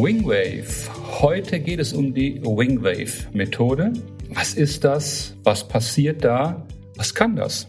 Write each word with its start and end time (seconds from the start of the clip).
Wingwave. 0.00 0.88
Heute 1.20 1.58
geht 1.58 1.80
es 1.80 1.92
um 1.92 2.14
die 2.14 2.40
Wingwave-Methode. 2.44 3.92
Was 4.28 4.54
ist 4.54 4.84
das? 4.84 5.34
Was 5.42 5.66
passiert 5.66 6.22
da? 6.22 6.64
Was 6.94 7.16
kann 7.16 7.34
das? 7.34 7.66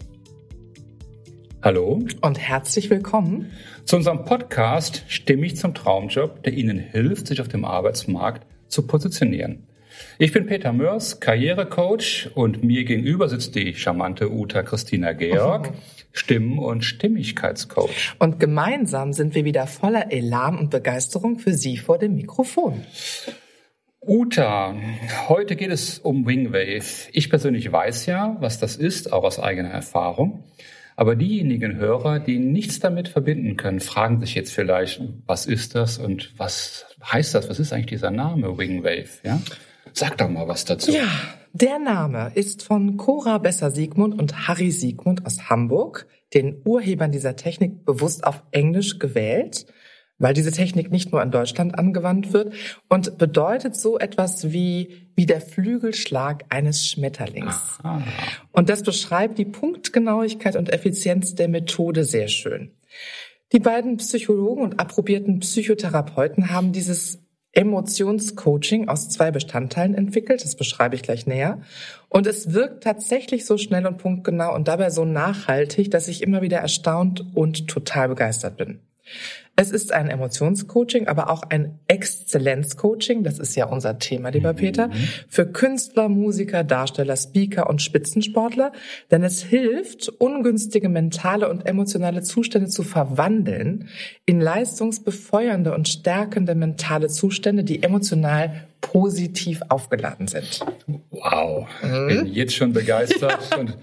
Hallo 1.64 2.06
und 2.22 2.38
herzlich 2.38 2.92
willkommen 2.92 3.50
zu 3.84 3.96
unserem 3.96 4.26
Podcast 4.26 5.06
Stimmig 5.08 5.58
zum 5.58 5.74
Traumjob, 5.74 6.44
der 6.44 6.54
Ihnen 6.54 6.78
hilft, 6.78 7.26
sich 7.26 7.42
auf 7.42 7.48
dem 7.48 7.66
Arbeitsmarkt 7.66 8.46
zu 8.68 8.86
positionieren. 8.86 9.66
Ich 10.20 10.32
bin 10.32 10.46
Peter 10.46 10.72
Mörs, 10.72 11.20
Karrierecoach 11.20 12.30
und 12.36 12.64
mir 12.64 12.84
gegenüber 12.84 13.28
sitzt 13.28 13.56
die 13.56 13.74
charmante 13.74 14.32
Uta 14.32 14.62
Christina 14.62 15.14
Georg, 15.14 15.74
Stimmen- 16.12 16.60
und 16.60 16.84
Stimmigkeitscoach. 16.84 18.16
Und 18.20 18.40
gemeinsam 18.40 19.14
sind 19.14 19.36
wir 19.36 19.46
wieder 19.46 19.68
voller 19.68 20.12
Elan 20.12 20.58
und 20.58 20.70
Begeisterung 20.70 21.40
für 21.40 21.54
Sie 21.54 21.78
vor 21.78 21.98
dem 21.98 22.16
Mikrofon. 22.16 22.84
Uta, 24.02 24.76
heute 25.28 25.56
geht 25.56 25.72
es 25.72 26.00
um 26.00 26.26
Wingwave. 26.26 27.10
Ich 27.12 27.30
persönlich 27.30 27.72
weiß 27.72 28.06
ja, 28.06 28.38
was 28.40 28.58
das 28.58 28.76
ist, 28.76 29.12
auch 29.14 29.24
aus 29.24 29.40
eigener 29.40 29.70
Erfahrung. 29.70 30.44
Aber 30.96 31.16
diejenigen 31.16 31.78
Hörer, 31.78 32.20
die 32.20 32.40
nichts 32.40 32.80
damit 32.80 33.08
verbinden 33.08 33.56
können, 33.56 33.80
fragen 33.80 34.20
sich 34.20 34.36
jetzt 34.36 34.52
vielleicht, 34.52 35.02
was 35.26 35.46
ist 35.46 35.76
das 35.76 35.98
und 35.98 36.34
was 36.38 36.86
heißt 37.02 37.36
das? 37.36 37.50
Was 37.50 37.60
ist 37.60 37.72
eigentlich 37.72 37.86
dieser 37.86 38.12
Name 38.12 38.58
Wingwave? 38.58 39.08
Ja? 39.24 39.42
Sag 39.94 40.18
doch 40.18 40.30
mal 40.30 40.48
was 40.48 40.66
dazu. 40.66 40.92
Ja, 40.92 41.08
der 41.54 41.80
Name 41.80 42.32
ist 42.36 42.64
von 42.64 42.98
Cora 42.98 43.38
Besser-Siegmund 43.38 44.18
und 44.18 44.48
Harry 44.48 44.72
Siegmund 44.72 45.26
aus 45.26 45.50
Hamburg, 45.50 46.08
den 46.34 46.62
Urhebern 46.66 47.12
dieser 47.12 47.36
Technik 47.36 47.86
bewusst 47.86 48.24
auf 48.24 48.44
Englisch 48.52 49.00
gewählt, 49.00 49.66
weil 50.20 50.34
diese 50.34 50.52
Technik 50.52 50.92
nicht 50.92 51.12
nur 51.12 51.24
in 51.24 51.32
Deutschland 51.32 51.78
angewandt 51.80 52.34
wird 52.34 52.54
und 52.90 53.18
bedeutet 53.18 53.76
so 53.76 53.98
etwas 53.98 54.52
wie, 54.52 55.08
wie 55.16 55.26
der 55.26 55.42
Flügelschlag 55.42 56.46
eines 56.50 56.88
Schmetterlings. 56.88 57.80
Aha. 57.84 58.04
Und 58.52 58.70
das 58.70 58.84
beschreibt 58.84 59.38
die 59.38 59.46
Punktgenauigkeit 59.46 60.56
und 60.56 60.72
Effizienz 60.72 61.36
der 61.36 61.48
Methode 61.48 62.04
sehr 62.04 62.28
schön. 62.28 62.74
Die 63.54 63.60
beiden 63.60 63.98
Psychologen 63.98 64.62
und 64.62 64.80
approbierten 64.80 65.40
Psychotherapeuten 65.40 66.52
haben 66.52 66.72
dieses 66.72 67.20
Emotionscoaching 67.60 68.88
aus 68.88 69.10
zwei 69.10 69.32
Bestandteilen 69.32 69.94
entwickelt. 69.94 70.46
Das 70.46 70.56
beschreibe 70.56 70.96
ich 70.96 71.04
gleich 71.04 71.28
näher. 71.28 71.60
Und 72.08 72.26
es 72.26 72.54
wirkt 72.54 72.86
tatsächlich 72.86 73.46
so 73.46 73.58
schnell 73.58 73.86
und 73.86 73.98
punktgenau 73.98 74.56
und 74.56 74.70
dabei 74.70 74.90
so 74.92 75.04
nachhaltig, 75.04 75.92
dass 75.92 76.08
ich 76.08 76.24
immer 76.24 76.42
wieder 76.42 76.60
erstaunt 76.60 77.26
und 77.36 77.68
total 77.68 78.08
begeistert 78.08 78.56
bin. 78.56 78.80
Es 79.56 79.72
ist 79.72 79.92
ein 79.92 80.10
Emotionscoaching, 80.10 81.10
aber 81.10 81.30
auch 81.30 81.44
ein 81.44 81.80
Exzellenzcoaching, 81.88 83.24
das 83.24 83.40
ist 83.40 83.56
ja 83.56 83.66
unser 83.66 84.00
Thema, 84.00 84.30
lieber 84.30 84.54
mhm. 84.54 84.58
Peter, 84.58 84.90
für 85.28 85.46
Künstler, 85.46 86.08
Musiker, 86.08 86.64
Darsteller, 86.64 87.18
Speaker 87.18 87.70
und 87.70 87.82
Spitzensportler, 87.82 88.72
denn 89.12 89.22
es 89.22 89.44
hilft, 89.44 90.08
ungünstige 90.08 90.88
mentale 90.88 91.50
und 91.50 91.66
emotionale 91.66 92.22
Zustände 92.22 92.70
zu 92.70 92.84
verwandeln 92.84 93.90
in 94.26 94.40
leistungsbefeuernde 94.40 95.76
und 95.76 95.90
stärkende 95.90 96.56
mentale 96.56 97.10
Zustände, 97.10 97.66
die 97.66 97.84
emotional 97.84 98.70
positiv 98.80 99.62
aufgeladen 99.68 100.28
sind. 100.28 100.62
Wow, 101.10 101.68
mhm. 101.84 102.08
bin 102.08 102.26
jetzt 102.28 102.56
schon 102.56 102.72
begeistert. 102.72 103.40
Ja. 103.52 103.58
Und 103.60 103.74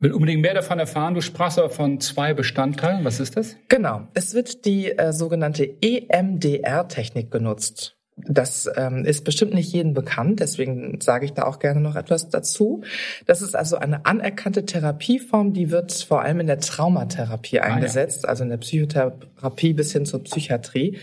will 0.00 0.12
unbedingt 0.12 0.42
mehr 0.42 0.54
davon 0.54 0.78
erfahren. 0.78 1.14
Du 1.14 1.20
sprachst 1.20 1.58
aber 1.58 1.70
von 1.70 2.00
zwei 2.00 2.34
Bestandteilen. 2.34 3.04
Was 3.04 3.20
ist 3.20 3.36
das? 3.36 3.56
Genau. 3.68 4.08
Es 4.14 4.34
wird 4.34 4.64
die 4.64 4.90
äh, 4.90 5.12
sogenannte 5.12 5.68
EMDR-Technik 5.80 7.30
genutzt. 7.30 7.96
Das 8.28 8.68
ähm, 8.76 9.04
ist 9.04 9.24
bestimmt 9.24 9.54
nicht 9.54 9.72
jedem 9.72 9.94
bekannt, 9.94 10.40
deswegen 10.40 11.00
sage 11.00 11.24
ich 11.24 11.32
da 11.32 11.44
auch 11.44 11.58
gerne 11.58 11.80
noch 11.80 11.96
etwas 11.96 12.28
dazu. 12.28 12.82
Das 13.26 13.40
ist 13.40 13.56
also 13.56 13.76
eine 13.76 14.04
anerkannte 14.04 14.66
Therapieform, 14.66 15.54
die 15.54 15.70
wird 15.70 15.92
vor 15.92 16.22
allem 16.22 16.40
in 16.40 16.46
der 16.46 16.58
Traumatherapie 16.58 17.60
eingesetzt, 17.60 18.24
ah, 18.24 18.28
ja. 18.28 18.30
also 18.30 18.44
in 18.44 18.50
der 18.50 18.58
Psychotherapie 18.58 19.72
bis 19.72 19.92
hin 19.92 20.04
zur 20.04 20.22
Psychiatrie. 20.24 20.98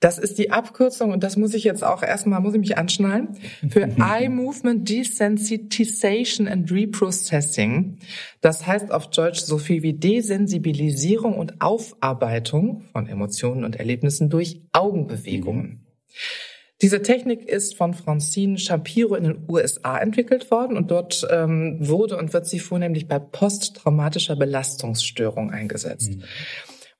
Das 0.00 0.18
ist 0.18 0.38
die 0.38 0.50
Abkürzung 0.50 1.10
und 1.10 1.22
das 1.22 1.36
muss 1.36 1.54
ich 1.54 1.64
jetzt 1.64 1.82
auch 1.82 2.02
erstmal, 2.02 2.40
muss 2.40 2.52
ich 2.52 2.60
mich 2.60 2.76
anschnallen, 2.76 3.38
für 3.70 3.80
Eye 3.98 4.28
Movement 4.28 4.88
Desensitization 4.88 6.46
and 6.46 6.70
Reprocessing. 6.70 7.98
Das 8.42 8.66
heißt 8.66 8.92
auf 8.92 9.08
Deutsch 9.08 9.40
so 9.40 9.56
viel 9.56 9.82
wie 9.82 9.94
Desensibilisierung 9.94 11.38
und 11.38 11.62
Aufarbeitung 11.62 12.82
von 12.92 13.06
Emotionen 13.06 13.64
und 13.64 13.76
Erlebnissen 13.76 14.28
durch 14.28 14.60
Augenbewegungen. 14.72 15.86
Diese 16.82 17.00
Technik 17.00 17.48
ist 17.48 17.74
von 17.74 17.94
Francine 17.94 18.58
Shapiro 18.58 19.14
in 19.14 19.24
den 19.24 19.46
USA 19.48 19.96
entwickelt 19.96 20.50
worden 20.50 20.76
und 20.76 20.90
dort 20.90 21.26
ähm, 21.30 21.78
wurde 21.80 22.18
und 22.18 22.34
wird 22.34 22.46
sie 22.46 22.58
vornehmlich 22.58 23.08
bei 23.08 23.18
posttraumatischer 23.18 24.36
Belastungsstörung 24.36 25.50
eingesetzt. 25.50 26.16
Mhm. 26.16 26.22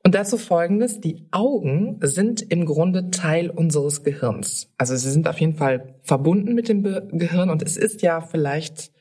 Und 0.07 0.15
dazu 0.15 0.39
folgendes, 0.39 1.01
die 1.01 1.27
Augen 1.33 1.99
sind 2.01 2.41
im 2.41 2.65
Grunde 2.65 3.11
Teil 3.11 3.51
unseres 3.51 4.05
Gehirns. 4.05 4.73
Also 4.79 4.95
sie 4.95 5.11
sind 5.11 5.27
auf 5.27 5.41
jeden 5.41 5.57
Fall 5.57 5.97
verbunden 6.05 6.55
mit 6.55 6.69
dem 6.69 6.83
Be 6.83 7.09
Gehirn 7.11 7.51
und 7.51 7.61
es 7.61 7.77
ist 7.77 8.03
ja 8.03 8.21
vielleicht 8.21 8.93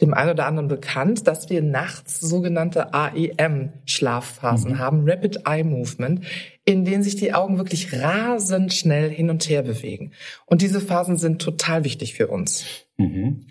dem 0.00 0.14
einen 0.14 0.30
oder 0.30 0.46
anderen 0.46 0.68
bekannt, 0.68 1.26
dass 1.26 1.50
wir 1.50 1.60
nachts 1.60 2.18
sogenannte 2.20 2.94
AEM-Schlafphasen 2.94 4.72
mhm. 4.72 4.78
haben, 4.78 5.02
Rapid 5.06 5.40
Eye 5.46 5.64
Movement, 5.64 6.24
in 6.64 6.86
denen 6.86 7.02
sich 7.02 7.16
die 7.16 7.34
Augen 7.34 7.58
wirklich 7.58 7.92
rasend 7.92 8.72
schnell 8.72 9.10
hin 9.10 9.28
und 9.28 9.46
her 9.50 9.60
bewegen. 9.60 10.12
Und 10.46 10.62
diese 10.62 10.80
Phasen 10.80 11.18
sind 11.18 11.42
total 11.42 11.84
wichtig 11.84 12.14
für 12.14 12.28
uns. 12.28 12.64
Mhm. 12.96 13.48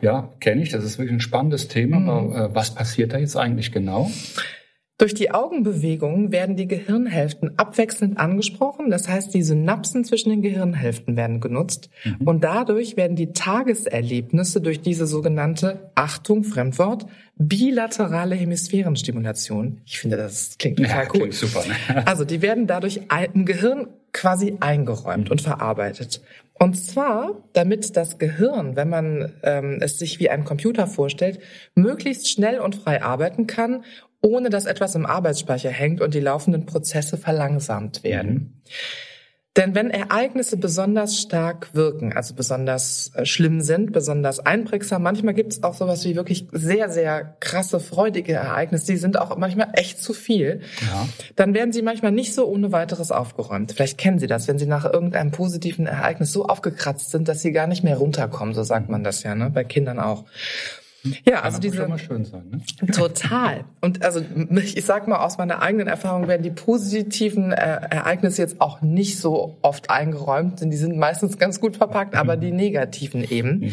Ja, 0.00 0.32
kenne 0.40 0.62
ich. 0.62 0.70
Das 0.70 0.82
ist 0.82 0.96
wirklich 0.96 1.12
ein 1.12 1.20
spannendes 1.20 1.68
Thema. 1.68 1.98
Mhm. 1.98 2.08
Aber 2.08 2.36
äh, 2.36 2.54
was 2.54 2.74
passiert 2.74 3.12
da 3.12 3.18
jetzt 3.18 3.36
eigentlich 3.36 3.70
genau? 3.70 4.10
Durch 4.98 5.14
die 5.14 5.30
Augenbewegungen 5.30 6.32
werden 6.32 6.56
die 6.56 6.66
Gehirnhälften 6.66 7.56
abwechselnd 7.56 8.18
angesprochen. 8.18 8.90
Das 8.90 9.08
heißt, 9.08 9.32
die 9.32 9.44
Synapsen 9.44 10.04
zwischen 10.04 10.30
den 10.30 10.42
Gehirnhälften 10.42 11.16
werden 11.16 11.38
genutzt. 11.38 11.88
Mhm. 12.04 12.26
Und 12.26 12.42
dadurch 12.42 12.96
werden 12.96 13.14
die 13.14 13.32
Tageserlebnisse 13.32 14.60
durch 14.60 14.80
diese 14.80 15.06
sogenannte, 15.06 15.92
Achtung, 15.94 16.42
Fremdwort, 16.42 17.06
bilaterale 17.36 18.34
Hemisphärenstimulation. 18.34 19.80
Ich 19.86 20.00
finde, 20.00 20.16
das 20.16 20.58
klingt 20.58 20.78
total 20.78 21.04
ja, 21.04 21.10
cool. 21.14 21.20
Klingt 21.20 21.34
super. 21.34 21.64
Ne? 21.64 22.04
Also, 22.06 22.24
die 22.24 22.42
werden 22.42 22.66
dadurch 22.66 23.02
im 23.34 23.44
Gehirn 23.44 23.86
quasi 24.12 24.56
eingeräumt 24.58 25.30
und 25.30 25.40
verarbeitet. 25.40 26.22
Und 26.60 26.74
zwar, 26.74 27.36
damit 27.52 27.96
das 27.96 28.18
Gehirn, 28.18 28.74
wenn 28.74 28.88
man 28.88 29.32
ähm, 29.44 29.78
es 29.80 29.98
sich 29.98 30.18
wie 30.18 30.28
ein 30.28 30.44
Computer 30.44 30.88
vorstellt, 30.88 31.38
möglichst 31.76 32.28
schnell 32.28 32.58
und 32.58 32.74
frei 32.74 33.02
arbeiten 33.02 33.46
kann 33.46 33.84
ohne 34.20 34.50
dass 34.50 34.66
etwas 34.66 34.94
im 34.94 35.06
Arbeitsspeicher 35.06 35.70
hängt 35.70 36.00
und 36.00 36.14
die 36.14 36.20
laufenden 36.20 36.66
Prozesse 36.66 37.16
verlangsamt 37.16 38.02
werden. 38.02 38.32
Mhm. 38.32 38.62
Denn 39.58 39.74
wenn 39.74 39.90
Ereignisse 39.90 40.56
besonders 40.56 41.20
stark 41.20 41.74
wirken, 41.74 42.12
also 42.12 42.32
besonders 42.32 43.10
äh, 43.16 43.26
schlimm 43.26 43.60
sind, 43.60 43.90
besonders 43.90 44.38
einprägsam, 44.38 45.02
manchmal 45.02 45.34
gibt 45.34 45.52
es 45.52 45.64
auch 45.64 45.74
sowas 45.74 46.04
wie 46.04 46.14
wirklich 46.14 46.46
sehr, 46.52 46.90
sehr 46.90 47.36
krasse, 47.40 47.80
freudige 47.80 48.34
Ereignisse, 48.34 48.92
die 48.92 48.98
sind 48.98 49.18
auch 49.18 49.36
manchmal 49.36 49.70
echt 49.72 50.00
zu 50.00 50.12
viel, 50.12 50.60
ja. 50.80 51.08
dann 51.34 51.54
werden 51.54 51.72
sie 51.72 51.82
manchmal 51.82 52.12
nicht 52.12 52.34
so 52.34 52.46
ohne 52.46 52.70
weiteres 52.70 53.10
aufgeräumt. 53.10 53.72
Vielleicht 53.72 53.98
kennen 53.98 54.20
Sie 54.20 54.28
das, 54.28 54.46
wenn 54.46 54.60
Sie 54.60 54.66
nach 54.66 54.84
irgendeinem 54.84 55.32
positiven 55.32 55.86
Ereignis 55.86 56.32
so 56.32 56.46
aufgekratzt 56.46 57.10
sind, 57.10 57.26
dass 57.26 57.42
Sie 57.42 57.50
gar 57.50 57.66
nicht 57.66 57.82
mehr 57.82 57.96
runterkommen, 57.96 58.54
so 58.54 58.62
sagt 58.62 58.88
man 58.88 59.02
das 59.02 59.24
ja, 59.24 59.34
ne? 59.34 59.50
bei 59.50 59.64
Kindern 59.64 59.98
auch. 59.98 60.24
Ja, 61.24 61.42
also 61.42 61.58
diese 61.58 61.76
schon 61.76 61.98
schön 61.98 62.24
sein, 62.24 62.44
ne? 62.50 62.90
total. 62.92 63.64
Und 63.80 64.04
also 64.04 64.20
ich 64.50 64.84
sag 64.84 65.08
mal 65.08 65.18
aus 65.18 65.38
meiner 65.38 65.62
eigenen 65.62 65.86
Erfahrung 65.86 66.28
werden 66.28 66.42
die 66.42 66.50
positiven 66.50 67.52
äh, 67.52 67.56
Ereignisse 67.56 68.42
jetzt 68.42 68.60
auch 68.60 68.80
nicht 68.82 69.18
so 69.18 69.58
oft 69.62 69.90
eingeräumt, 69.90 70.60
denn 70.60 70.70
die 70.70 70.76
sind 70.76 70.96
meistens 70.96 71.38
ganz 71.38 71.60
gut 71.60 71.76
verpackt, 71.76 72.14
aber 72.14 72.36
mhm. 72.36 72.40
die 72.40 72.52
negativen 72.52 73.24
eben. 73.24 73.60
Mhm. 73.60 73.72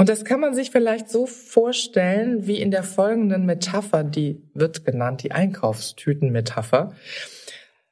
Und 0.00 0.08
das 0.08 0.24
kann 0.24 0.38
man 0.38 0.54
sich 0.54 0.70
vielleicht 0.70 1.10
so 1.10 1.26
vorstellen 1.26 2.46
wie 2.46 2.60
in 2.60 2.70
der 2.70 2.84
folgenden 2.84 3.46
Metapher, 3.46 4.04
die 4.04 4.40
wird 4.54 4.84
genannt 4.84 5.24
die 5.24 5.32
Einkaufstütenmetapher. 5.32 6.92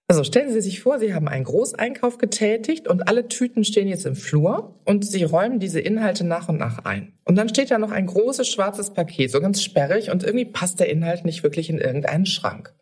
Also 0.08 0.22
stellen 0.22 0.52
Sie 0.52 0.60
sich 0.60 0.80
vor, 0.80 1.00
Sie 1.00 1.14
haben 1.14 1.26
einen 1.26 1.42
Großeinkauf 1.42 2.18
getätigt 2.18 2.86
und 2.86 3.08
alle 3.08 3.26
Tüten 3.26 3.64
stehen 3.64 3.88
jetzt 3.88 4.06
im 4.06 4.14
Flur 4.14 4.78
und 4.84 5.04
Sie 5.04 5.24
räumen 5.24 5.58
diese 5.58 5.80
Inhalte 5.80 6.22
nach 6.22 6.48
und 6.48 6.58
nach 6.58 6.84
ein. 6.84 7.14
Und 7.24 7.34
dann 7.36 7.48
steht 7.48 7.72
da 7.72 7.78
noch 7.78 7.90
ein 7.90 8.06
großes 8.06 8.48
schwarzes 8.48 8.92
Paket, 8.92 9.32
so 9.32 9.40
ganz 9.40 9.64
sperrig 9.64 10.10
und 10.10 10.22
irgendwie 10.22 10.44
passt 10.44 10.78
der 10.78 10.90
Inhalt 10.90 11.24
nicht 11.24 11.42
wirklich 11.42 11.68
in 11.70 11.78
irgendeinen 11.78 12.26
Schrank. 12.26 12.72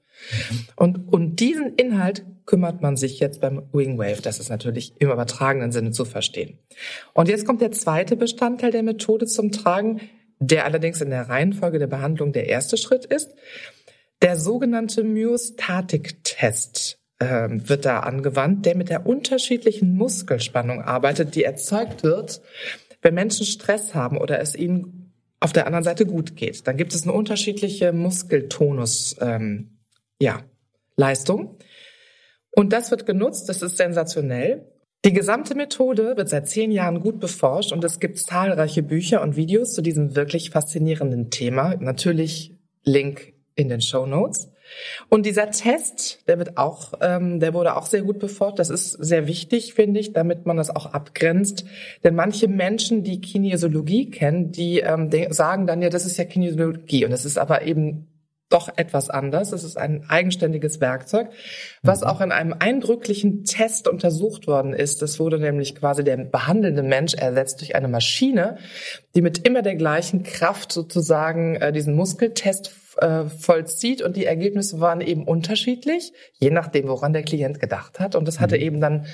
Und 0.76 1.10
um 1.12 1.34
diesen 1.34 1.74
Inhalt 1.76 2.26
kümmert 2.44 2.82
man 2.82 2.98
sich 2.98 3.20
jetzt 3.20 3.40
beim 3.40 3.62
Wingwave. 3.72 4.20
Das 4.20 4.38
ist 4.38 4.50
natürlich 4.50 4.92
im 4.98 5.10
übertragenen 5.10 5.72
Sinne 5.72 5.92
zu 5.92 6.04
verstehen. 6.04 6.58
Und 7.14 7.30
jetzt 7.30 7.46
kommt 7.46 7.62
der 7.62 7.72
zweite 7.72 8.16
Bestandteil 8.16 8.70
der 8.70 8.82
Methode 8.82 9.24
zum 9.26 9.50
Tragen, 9.50 10.02
der 10.40 10.66
allerdings 10.66 11.00
in 11.00 11.08
der 11.08 11.30
Reihenfolge 11.30 11.78
der 11.78 11.86
Behandlung 11.86 12.34
der 12.34 12.48
erste 12.48 12.76
Schritt 12.76 13.06
ist. 13.06 13.34
Der 14.20 14.36
sogenannte 14.36 15.04
Myostatik-Test 15.04 16.98
äh, 17.18 17.48
wird 17.50 17.84
da 17.84 18.00
angewandt, 18.00 18.66
der 18.66 18.76
mit 18.76 18.88
der 18.88 19.06
unterschiedlichen 19.06 19.94
Muskelspannung 19.96 20.82
arbeitet, 20.82 21.34
die 21.34 21.44
erzeugt 21.44 22.02
wird, 22.02 22.42
wenn 23.02 23.14
Menschen 23.14 23.46
Stress 23.46 23.94
haben 23.94 24.18
oder 24.18 24.40
es 24.40 24.54
ihnen 24.54 25.12
auf 25.40 25.52
der 25.52 25.66
anderen 25.66 25.84
Seite 25.84 26.06
gut 26.06 26.36
geht. 26.36 26.66
Dann 26.66 26.76
gibt 26.76 26.94
es 26.94 27.02
eine 27.02 27.12
unterschiedliche 27.12 27.92
Muskeltonus, 27.92 29.16
ähm, 29.20 29.78
ja, 30.18 30.40
Leistung. 30.96 31.58
Und 32.50 32.72
das 32.72 32.90
wird 32.90 33.04
genutzt, 33.04 33.48
das 33.48 33.62
ist 33.62 33.76
sensationell. 33.76 34.70
Die 35.04 35.12
gesamte 35.12 35.54
Methode 35.54 36.16
wird 36.16 36.30
seit 36.30 36.48
zehn 36.48 36.70
Jahren 36.70 37.00
gut 37.00 37.20
beforscht 37.20 37.72
und 37.72 37.84
es 37.84 38.00
gibt 38.00 38.18
zahlreiche 38.18 38.82
Bücher 38.82 39.20
und 39.20 39.36
Videos 39.36 39.74
zu 39.74 39.82
diesem 39.82 40.16
wirklich 40.16 40.48
faszinierenden 40.48 41.30
Thema. 41.30 41.74
Natürlich 41.78 42.56
Link 42.84 43.34
in 43.54 43.68
den 43.68 43.82
Show 43.82 44.06
Notes. 44.06 44.48
Und 45.08 45.26
dieser 45.26 45.50
Test, 45.50 46.20
der 46.28 46.38
wird 46.38 46.56
auch, 46.56 46.94
ähm, 47.00 47.40
der 47.40 47.54
wurde 47.54 47.76
auch 47.76 47.86
sehr 47.86 48.02
gut 48.02 48.18
beforscht. 48.18 48.58
Das 48.58 48.70
ist 48.70 48.92
sehr 48.92 49.26
wichtig, 49.26 49.74
finde 49.74 50.00
ich, 50.00 50.12
damit 50.12 50.46
man 50.46 50.56
das 50.56 50.70
auch 50.70 50.86
abgrenzt. 50.86 51.64
Denn 52.02 52.14
manche 52.14 52.48
Menschen, 52.48 53.02
die 53.02 53.20
Kinesiologie 53.20 54.10
kennen, 54.10 54.52
die 54.52 54.80
ähm, 54.80 55.10
sagen 55.30 55.66
dann 55.66 55.82
ja, 55.82 55.90
das 55.90 56.06
ist 56.06 56.16
ja 56.16 56.24
Kinesiologie 56.24 57.04
und 57.04 57.12
es 57.12 57.24
ist 57.24 57.38
aber 57.38 57.62
eben 57.62 58.08
doch 58.50 58.68
etwas 58.76 59.10
anders. 59.10 59.52
Es 59.52 59.64
ist 59.64 59.76
ein 59.76 60.04
eigenständiges 60.08 60.80
Werkzeug, 60.80 61.28
was 61.82 62.02
mhm. 62.02 62.06
auch 62.06 62.20
in 62.20 62.30
einem 62.30 62.54
eindrücklichen 62.56 63.44
Test 63.44 63.88
untersucht 63.88 64.46
worden 64.46 64.72
ist. 64.72 65.02
Das 65.02 65.18
wurde 65.18 65.38
nämlich 65.38 65.74
quasi 65.74 66.04
der 66.04 66.18
behandelnde 66.18 66.82
Mensch 66.82 67.14
ersetzt 67.14 67.60
durch 67.60 67.74
eine 67.74 67.88
Maschine, 67.88 68.58
die 69.14 69.22
mit 69.22 69.46
immer 69.46 69.62
der 69.62 69.76
gleichen 69.76 70.22
Kraft 70.22 70.72
sozusagen 70.72 71.56
äh, 71.56 71.72
diesen 71.72 71.94
Muskeltest 71.94 72.68
äh, 72.98 73.24
vollzieht 73.24 74.02
und 74.02 74.16
die 74.16 74.26
Ergebnisse 74.26 74.80
waren 74.80 75.00
eben 75.00 75.24
unterschiedlich, 75.24 76.12
je 76.38 76.50
nachdem, 76.50 76.88
woran 76.88 77.12
der 77.12 77.22
Klient 77.22 77.60
gedacht 77.60 78.00
hat. 78.00 78.14
Und 78.14 78.26
das 78.26 78.40
hatte 78.40 78.56
mhm. 78.56 78.62
eben 78.62 78.80
dann 78.80 79.06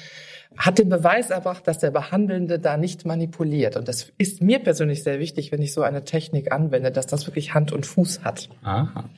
hat 0.57 0.79
den 0.79 0.89
Beweis 0.89 1.31
erbracht, 1.31 1.67
dass 1.69 1.79
der 1.79 1.91
Behandelnde 1.91 2.59
da 2.59 2.77
nicht 2.77 3.07
manipuliert. 3.07 3.77
Und 3.77 3.87
das 3.87 4.13
ist 4.19 4.43
mir 4.43 4.59
persönlich 4.59 5.03
sehr 5.05 5.21
wichtig, 5.21 5.53
wenn 5.53 5.63
ich 5.63 5.73
so 5.73 5.83
eine 5.83 6.05
Technik 6.05 6.51
anwende, 6.51 6.91
dass 6.91 7.07
das 7.07 7.27
wirklich 7.27 7.55
Hand 7.55 7.73
und 7.73 7.87
Fuß 7.87 8.25
hat. 8.25 8.49
Aha. 8.63 9.09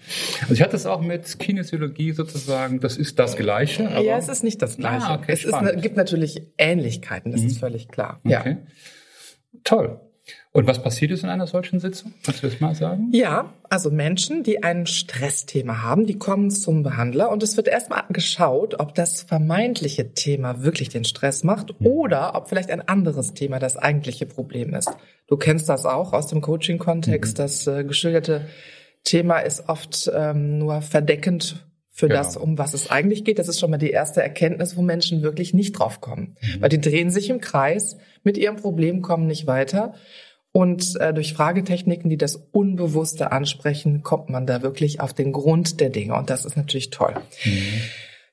Also 0.42 0.52
ich 0.52 0.62
hatte 0.62 0.76
es 0.76 0.84
auch 0.84 1.00
mit 1.00 1.38
Kinesiologie 1.38 2.12
sozusagen, 2.12 2.80
das 2.80 2.96
ist 2.96 3.18
das 3.18 3.36
Gleiche. 3.36 3.88
Aber 3.90 4.02
ja, 4.02 4.18
es 4.18 4.28
ist 4.28 4.44
nicht 4.44 4.60
das 4.60 4.76
Gleiche. 4.76 5.06
Ah, 5.06 5.14
okay, 5.14 5.32
es 5.32 5.44
ist, 5.44 5.54
gibt 5.80 5.96
natürlich 5.96 6.42
Ähnlichkeiten, 6.58 7.32
das 7.32 7.40
mhm. 7.40 7.46
ist 7.46 7.58
völlig 7.58 7.88
klar. 7.88 8.20
Okay. 8.24 8.58
Ja. 9.52 9.60
Toll. 9.64 10.00
Und 10.52 10.66
was 10.66 10.82
passiert 10.82 11.10
ist 11.12 11.22
in 11.22 11.30
einer 11.30 11.46
solchen 11.46 11.80
Sitzung? 11.80 12.12
Kannst 12.22 12.42
du 12.42 12.48
das 12.48 12.60
mal 12.60 12.74
sagen? 12.74 13.08
Ja, 13.12 13.54
also 13.70 13.90
Menschen, 13.90 14.42
die 14.42 14.62
ein 14.62 14.86
Stressthema 14.86 15.82
haben, 15.82 16.06
die 16.06 16.18
kommen 16.18 16.50
zum 16.50 16.82
Behandler 16.82 17.30
und 17.30 17.42
es 17.42 17.56
wird 17.56 17.68
erstmal 17.68 18.04
geschaut, 18.10 18.78
ob 18.78 18.94
das 18.94 19.22
vermeintliche 19.22 20.12
Thema 20.12 20.62
wirklich 20.62 20.90
den 20.90 21.04
Stress 21.04 21.42
macht 21.42 21.80
mhm. 21.80 21.86
oder 21.86 22.34
ob 22.34 22.48
vielleicht 22.48 22.70
ein 22.70 22.86
anderes 22.86 23.32
Thema 23.32 23.58
das 23.58 23.78
eigentliche 23.78 24.26
Problem 24.26 24.74
ist. 24.74 24.90
Du 25.26 25.38
kennst 25.38 25.70
das 25.70 25.86
auch 25.86 26.12
aus 26.12 26.26
dem 26.26 26.42
Coaching-Kontext. 26.42 27.38
Mhm. 27.38 27.42
Das 27.42 27.66
äh, 27.66 27.84
geschilderte 27.84 28.46
Thema 29.04 29.38
ist 29.38 29.68
oft 29.68 30.10
ähm, 30.14 30.58
nur 30.58 30.82
verdeckend 30.82 31.66
für 31.94 32.08
genau. 32.08 32.20
das, 32.20 32.36
um 32.38 32.56
was 32.56 32.72
es 32.72 32.90
eigentlich 32.90 33.22
geht. 33.22 33.38
Das 33.38 33.48
ist 33.48 33.60
schon 33.60 33.70
mal 33.70 33.76
die 33.76 33.90
erste 33.90 34.22
Erkenntnis, 34.22 34.76
wo 34.76 34.82
Menschen 34.82 35.22
wirklich 35.22 35.52
nicht 35.52 35.72
drauf 35.72 36.00
kommen. 36.00 36.36
Mhm. 36.40 36.62
Weil 36.62 36.68
die 36.70 36.80
drehen 36.80 37.10
sich 37.10 37.28
im 37.28 37.40
Kreis 37.40 37.98
mit 38.24 38.38
ihrem 38.38 38.56
Problem, 38.56 39.02
kommen 39.02 39.26
nicht 39.26 39.46
weiter. 39.46 39.94
Und 40.52 40.96
äh, 41.00 41.12
durch 41.12 41.34
Fragetechniken, 41.34 42.10
die 42.10 42.16
das 42.16 42.36
Unbewusste 42.36 43.30
ansprechen, 43.30 44.02
kommt 44.02 44.30
man 44.30 44.46
da 44.46 44.62
wirklich 44.62 45.00
auf 45.00 45.12
den 45.12 45.32
Grund 45.32 45.80
der 45.80 45.90
Dinge. 45.90 46.14
Und 46.14 46.30
das 46.30 46.46
ist 46.46 46.56
natürlich 46.56 46.90
toll. 46.90 47.14
Mhm. 47.44 47.82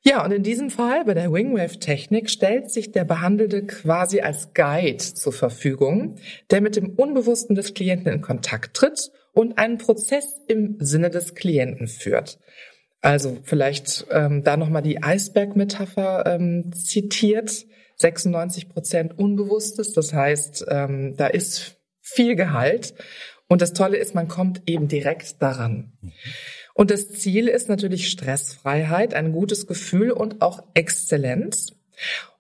Ja, 0.02 0.24
und 0.24 0.32
in 0.32 0.44
diesem 0.44 0.70
Fall 0.70 1.04
bei 1.04 1.14
der 1.14 1.32
Wingwave-Technik 1.32 2.30
stellt 2.30 2.72
sich 2.72 2.94
der 2.94 3.04
Behandelte 3.04 3.66
quasi 3.66 4.22
als 4.22 4.54
Guide 4.54 4.98
zur 4.98 5.34
Verfügung, 5.34 6.16
der 6.50 6.62
mit 6.62 6.78
dem 6.78 6.92
Unbewussten 6.92 7.56
des 7.56 7.74
Klienten 7.74 8.12
in 8.12 8.22
Kontakt 8.22 8.76
tritt 8.76 9.12
und 9.34 9.58
einen 9.58 9.78
Prozess 9.78 10.26
im 10.48 10.78
Sinne 10.80 11.10
des 11.10 11.36
Klienten 11.36 11.88
führt. 11.88 12.40
Also 13.02 13.38
vielleicht 13.44 14.08
ähm, 14.12 14.44
da 14.44 14.58
nochmal 14.58 14.82
die 14.82 15.02
Eisberg-Metapher 15.02 16.26
ähm, 16.26 16.72
zitiert. 16.74 17.66
96 17.96 18.70
Prozent 18.70 19.20
Unbewusstes, 19.20 19.92
das 19.92 20.14
heißt, 20.14 20.66
ähm, 20.70 21.16
da 21.18 21.28
ist 21.28 21.78
viel 22.02 22.36
Gehalt. 22.36 22.94
Und 23.48 23.62
das 23.62 23.74
Tolle 23.74 23.98
ist, 23.98 24.16
man 24.16 24.28
kommt 24.28 24.64
eben 24.68 24.88
direkt 24.88 25.42
daran. 25.42 25.94
Und 26.74 26.92
das 26.92 27.10
Ziel 27.12 27.48
ist 27.48 27.68
natürlich 27.68 28.10
Stressfreiheit, 28.10 29.14
ein 29.14 29.34
gutes 29.34 29.68
Gefühl 29.68 30.12
und 30.12 30.42
auch 30.42 30.64
Exzellenz. 30.76 31.74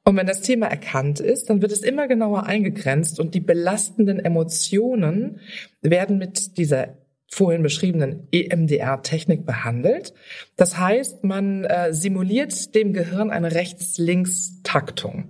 Und 0.05 0.15
wenn 0.15 0.27
das 0.27 0.41
Thema 0.41 0.67
erkannt 0.67 1.19
ist, 1.19 1.49
dann 1.49 1.61
wird 1.61 1.71
es 1.71 1.81
immer 1.81 2.07
genauer 2.07 2.45
eingegrenzt 2.45 3.19
und 3.19 3.35
die 3.35 3.41
belastenden 3.41 4.19
Emotionen 4.19 5.39
werden 5.81 6.17
mit 6.17 6.57
dieser 6.57 6.97
vorhin 7.29 7.63
beschriebenen 7.63 8.27
EMDR-Technik 8.31 9.45
behandelt. 9.45 10.13
Das 10.55 10.77
heißt, 10.77 11.23
man 11.23 11.63
äh, 11.63 11.93
simuliert 11.93 12.73
dem 12.75 12.91
Gehirn 12.91 13.29
eine 13.29 13.53
Rechts-Links-Taktung 13.53 15.29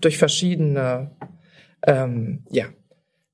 durch 0.00 0.18
verschiedene 0.18 1.12
ähm, 1.86 2.44
ja, 2.50 2.66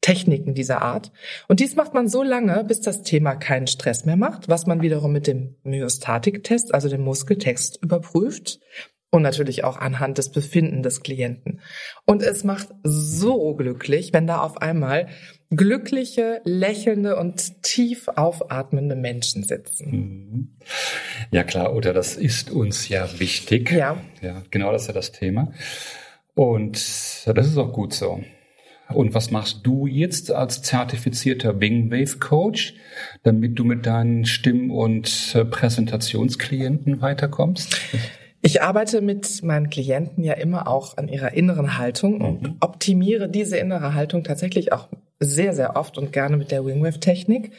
Techniken 0.03 0.55
dieser 0.55 0.83
Art. 0.83 1.11
Und 1.49 1.61
dies 1.61 1.77
macht 1.77 1.95
man 1.95 2.09
so 2.09 2.23
lange, 2.23 2.65
bis 2.65 2.81
das 2.81 3.03
Thema 3.03 3.35
keinen 3.35 3.67
Stress 3.67 4.05
mehr 4.05 4.17
macht, 4.17 4.49
was 4.49 4.67
man 4.67 4.83
wiederum 4.83 5.13
mit 5.13 5.27
dem 5.27 5.57
Myostatik-Test, 5.63 6.75
also 6.75 6.89
dem 6.89 7.03
Muskeltest, 7.03 7.83
überprüft 7.83 8.61
und 9.11 9.23
natürlich 9.23 9.63
auch 9.63 9.77
anhand 9.77 10.19
des 10.19 10.31
Befinden 10.31 10.83
des 10.83 11.03
Klienten. 11.03 11.61
Und 12.05 12.23
es 12.23 12.45
macht 12.45 12.69
so 12.83 13.55
glücklich, 13.55 14.13
wenn 14.13 14.27
da 14.27 14.41
auf 14.41 14.61
einmal 14.61 15.07
glückliche, 15.55 16.41
lächelnde 16.45 17.17
und 17.17 17.63
tief 17.63 18.09
aufatmende 18.09 18.97
Menschen 18.97 19.45
sitzen. 19.45 19.91
Mhm. 19.91 20.49
Ja 21.31 21.45
klar, 21.45 21.75
oder 21.75 21.93
das 21.93 22.17
ist 22.17 22.51
uns 22.51 22.89
ja 22.89 23.09
wichtig. 23.19 23.71
Ja. 23.71 23.99
Ja, 24.21 24.43
genau 24.51 24.73
das 24.73 24.83
ist 24.83 24.89
ja 24.89 24.95
das 24.95 25.13
Thema. 25.13 25.53
Und 26.35 26.75
das 27.27 27.47
ist 27.47 27.59
auch 27.59 27.73
gut 27.73 27.93
so. 27.93 28.23
Und 28.89 29.15
was 29.15 29.31
machst 29.31 29.61
du 29.63 29.87
jetzt 29.87 30.31
als 30.31 30.63
zertifizierter 30.63 31.61
Wingwave 31.61 32.19
Coach, 32.19 32.75
damit 33.23 33.59
du 33.59 33.65
mit 33.65 33.87
deinen 33.87 34.25
Stimm- 34.25 34.71
und 34.71 35.35
äh, 35.35 35.45
Präsentationsklienten 35.45 37.01
weiterkommst? 37.01 37.81
Ich 38.43 38.61
arbeite 38.61 39.01
mit 39.01 39.43
meinen 39.45 39.71
Klienten 39.71 40.25
ja 40.25 40.35
immer 40.35 40.67
auch 40.67 40.97
an 40.97 41.09
ihrer 41.09 41.33
inneren 41.33 41.79
Haltung 41.79 42.21
und 42.21 42.43
mhm. 42.43 42.57
optimiere 42.61 43.29
diese 43.29 43.57
innere 43.57 43.95
Haltung 43.95 44.25
tatsächlich 44.25 44.73
auch 44.73 44.89
sehr, 45.25 45.55
sehr 45.55 45.77
oft 45.77 45.99
und 45.99 46.13
gerne 46.13 46.37
mit 46.37 46.51
der 46.51 46.65
Wingwave-Technik. 46.65 47.53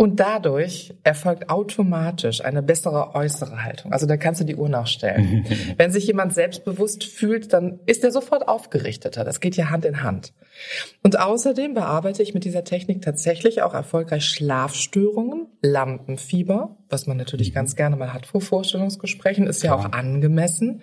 Und 0.00 0.20
dadurch 0.20 0.94
erfolgt 1.02 1.50
automatisch 1.50 2.44
eine 2.44 2.62
bessere 2.62 3.16
äußere 3.16 3.64
Haltung. 3.64 3.92
Also 3.92 4.06
da 4.06 4.16
kannst 4.16 4.40
du 4.40 4.44
die 4.44 4.54
Uhr 4.54 4.68
nachstellen. 4.68 5.44
Wenn 5.76 5.90
sich 5.90 6.06
jemand 6.06 6.32
selbstbewusst 6.32 7.02
fühlt, 7.02 7.52
dann 7.52 7.80
ist 7.86 8.04
er 8.04 8.12
sofort 8.12 8.46
aufgerichteter. 8.46 9.24
Das 9.24 9.40
geht 9.40 9.56
ja 9.56 9.70
Hand 9.70 9.84
in 9.84 10.04
Hand. 10.04 10.34
Und 11.02 11.18
außerdem 11.18 11.74
bearbeite 11.74 12.22
ich 12.22 12.32
mit 12.32 12.44
dieser 12.44 12.62
Technik 12.62 13.02
tatsächlich 13.02 13.62
auch 13.62 13.74
erfolgreich 13.74 14.26
Schlafstörungen, 14.26 15.48
Lampenfieber, 15.62 16.76
was 16.88 17.08
man 17.08 17.16
natürlich 17.16 17.52
ganz 17.52 17.74
gerne 17.74 17.96
mal 17.96 18.12
hat 18.12 18.24
vor 18.24 18.40
Vorstellungsgesprächen, 18.40 19.48
ist 19.48 19.64
ja 19.64 19.74
auch 19.74 19.90
angemessen, 19.90 20.82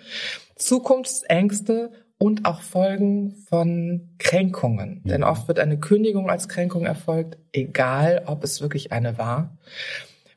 Zukunftsängste 0.56 1.90
und 2.18 2.46
auch 2.46 2.62
Folgen 2.62 3.34
von 3.48 4.08
Kränkungen. 4.18 5.02
Mhm. 5.04 5.08
Denn 5.08 5.24
oft 5.24 5.48
wird 5.48 5.58
eine 5.58 5.78
Kündigung 5.78 6.30
als 6.30 6.48
Kränkung 6.48 6.86
erfolgt, 6.86 7.38
egal 7.52 8.22
ob 8.26 8.44
es 8.44 8.60
wirklich 8.60 8.92
eine 8.92 9.18
war. 9.18 9.56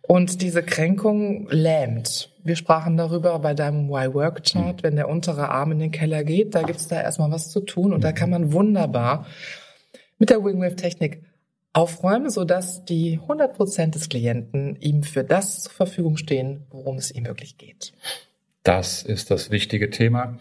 Und 0.01 0.41
diese 0.41 0.63
Kränkung 0.63 1.47
lähmt. 1.49 2.33
Wir 2.43 2.55
sprachen 2.55 2.97
darüber 2.97 3.37
bei 3.39 3.53
deinem 3.53 3.89
Y-Work-Chart, 3.89 4.77
mhm. 4.77 4.83
wenn 4.83 4.95
der 4.95 5.07
untere 5.07 5.49
Arm 5.49 5.71
in 5.71 5.79
den 5.79 5.91
Keller 5.91 6.23
geht, 6.23 6.55
da 6.55 6.63
gibt's 6.63 6.87
da 6.87 7.01
erstmal 7.01 7.31
was 7.31 7.51
zu 7.51 7.61
tun 7.61 7.93
und 7.93 8.03
da 8.03 8.11
kann 8.11 8.29
man 8.29 8.51
wunderbar 8.51 9.27
mit 10.17 10.31
der 10.31 10.43
Wingwave-Technik 10.43 11.23
aufräumen, 11.73 12.29
sodass 12.29 12.83
die 12.85 13.19
100 13.21 13.55
Prozent 13.55 13.95
des 13.95 14.09
Klienten 14.09 14.75
ihm 14.77 15.03
für 15.03 15.23
das 15.23 15.63
zur 15.63 15.73
Verfügung 15.73 16.17
stehen, 16.17 16.65
worum 16.71 16.97
es 16.97 17.11
ihm 17.11 17.25
wirklich 17.25 17.57
geht. 17.57 17.93
Das 18.63 19.03
ist 19.03 19.31
das 19.31 19.51
wichtige 19.51 19.89
Thema. 19.89 20.39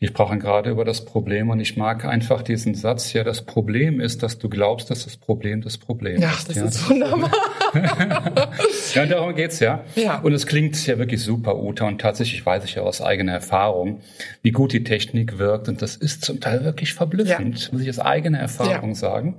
Wir 0.00 0.08
sprachen 0.08 0.40
gerade 0.40 0.70
über 0.70 0.84
das 0.84 1.04
Problem 1.04 1.50
und 1.50 1.60
ich 1.60 1.76
mag 1.76 2.04
einfach 2.04 2.42
diesen 2.42 2.74
Satz, 2.74 3.12
ja, 3.12 3.24
das 3.24 3.42
Problem 3.42 4.00
ist, 4.00 4.22
dass 4.22 4.38
du 4.38 4.48
glaubst, 4.48 4.90
dass 4.90 5.04
das 5.04 5.16
Problem 5.16 5.62
das 5.62 5.78
Problem 5.78 6.20
ja, 6.20 6.30
ist. 6.30 6.48
Das 6.48 6.56
ja, 6.56 6.64
das 6.64 6.76
ist 6.76 6.90
wunderbar. 6.90 7.30
ja, 8.94 9.06
darum 9.06 9.34
geht's 9.34 9.60
ja. 9.60 9.84
ja. 9.94 10.18
Und 10.18 10.32
es 10.32 10.46
klingt 10.46 10.84
ja 10.86 10.98
wirklich 10.98 11.22
super, 11.22 11.56
Uta, 11.56 11.86
und 11.86 12.00
tatsächlich 12.00 12.44
weiß 12.44 12.64
ich 12.64 12.74
ja 12.74 12.82
aus 12.82 13.00
eigener 13.00 13.32
Erfahrung, 13.32 14.00
wie 14.42 14.50
gut 14.50 14.72
die 14.72 14.84
Technik 14.84 15.38
wirkt 15.38 15.68
und 15.68 15.80
das 15.80 15.96
ist 15.96 16.24
zum 16.24 16.40
Teil 16.40 16.64
wirklich 16.64 16.92
verblüffend, 16.92 17.66
ja. 17.66 17.68
muss 17.72 17.82
ich 17.82 17.88
aus 17.88 18.00
eigener 18.00 18.40
Erfahrung 18.40 18.90
ja. 18.90 18.94
sagen. 18.96 19.36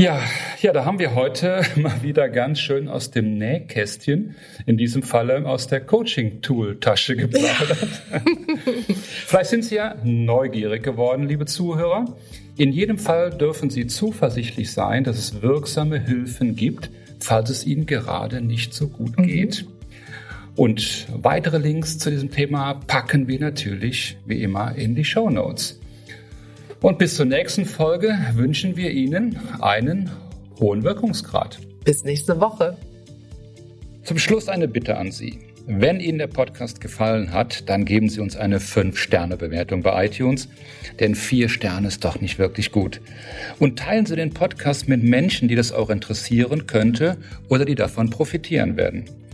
Ja, 0.00 0.20
ja, 0.60 0.72
da 0.72 0.84
haben 0.84 0.98
wir 0.98 1.14
heute 1.14 1.62
mal 1.76 2.02
wieder 2.02 2.28
ganz 2.28 2.58
schön 2.58 2.88
aus 2.88 3.10
dem 3.10 3.36
Nähkästchen, 3.36 4.34
in 4.64 4.76
diesem 4.76 5.02
Falle 5.02 5.46
aus 5.46 5.66
der 5.68 5.80
Coaching-Tool-Tasche 5.80 7.14
geplaudert. 7.14 8.02
Ja. 8.10 8.20
Vielleicht 9.26 9.50
sind 9.50 9.64
Sie 9.64 9.76
ja 9.76 9.94
neugierig 10.02 10.82
geworden, 10.82 11.28
liebe 11.28 11.44
Zuhörer. 11.44 12.16
In 12.56 12.72
jedem 12.72 12.98
Fall 12.98 13.30
dürfen 13.30 13.70
Sie 13.70 13.86
zuversichtlich 13.86 14.72
sein, 14.72 15.04
dass 15.04 15.18
es 15.18 15.42
wirksame 15.42 16.00
Hilfen 16.00 16.56
gibt, 16.56 16.90
falls 17.20 17.50
es 17.50 17.66
Ihnen 17.66 17.86
gerade 17.86 18.40
nicht 18.40 18.74
so 18.74 18.88
gut 18.88 19.18
mhm. 19.18 19.26
geht. 19.26 19.66
Und 20.56 21.06
weitere 21.12 21.58
Links 21.58 21.98
zu 21.98 22.10
diesem 22.10 22.30
Thema 22.30 22.74
packen 22.74 23.28
wir 23.28 23.38
natürlich 23.40 24.16
wie 24.26 24.42
immer 24.42 24.74
in 24.74 24.94
die 24.94 25.04
Show 25.04 25.30
Notes. 25.30 25.78
Und 26.82 26.98
bis 26.98 27.14
zur 27.14 27.26
nächsten 27.26 27.64
Folge 27.64 28.18
wünschen 28.34 28.76
wir 28.76 28.90
Ihnen 28.90 29.38
einen 29.60 30.10
hohen 30.58 30.82
Wirkungsgrad. 30.82 31.60
Bis 31.84 32.02
nächste 32.02 32.40
Woche. 32.40 32.76
Zum 34.02 34.18
Schluss 34.18 34.48
eine 34.48 34.66
Bitte 34.66 34.96
an 34.96 35.12
Sie. 35.12 35.38
Wenn 35.68 36.00
Ihnen 36.00 36.18
der 36.18 36.26
Podcast 36.26 36.80
gefallen 36.80 37.32
hat, 37.32 37.68
dann 37.68 37.84
geben 37.84 38.08
Sie 38.08 38.18
uns 38.18 38.34
eine 38.34 38.58
5-Sterne-Bewertung 38.58 39.82
bei 39.82 40.06
iTunes, 40.06 40.48
denn 40.98 41.14
4 41.14 41.48
Sterne 41.48 41.86
ist 41.86 42.04
doch 42.04 42.20
nicht 42.20 42.40
wirklich 42.40 42.72
gut. 42.72 43.00
Und 43.60 43.78
teilen 43.78 44.04
Sie 44.04 44.16
den 44.16 44.34
Podcast 44.34 44.88
mit 44.88 45.04
Menschen, 45.04 45.46
die 45.46 45.54
das 45.54 45.70
auch 45.70 45.88
interessieren 45.88 46.66
könnte 46.66 47.16
oder 47.48 47.64
die 47.64 47.76
davon 47.76 48.10
profitieren 48.10 48.76
werden. 48.76 49.04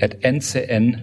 at 0.00 0.20
ncn-ag.com. 0.22 1.02